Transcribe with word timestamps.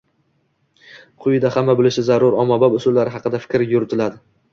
Quyida 1.25 1.51
hamma 1.55 1.75
bilishi 1.81 2.03
zarur, 2.07 2.37
ommabop 2.45 2.79
usullar 2.79 3.13
haqida 3.17 3.43
fikr 3.45 3.67
yuritiladi. 3.75 4.19